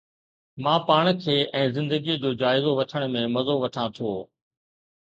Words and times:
مان 0.67 0.79
پاڻ 0.87 1.09
کي 1.25 1.35
۽ 1.61 1.67
زندگيءَ 1.77 2.17
جو 2.25 2.33
جائزو 2.41 2.75
وٺڻ 2.81 3.09
۾ 3.19 3.23
مزو 3.37 3.55
وٺان 3.67 3.87
ٿو 4.01 4.11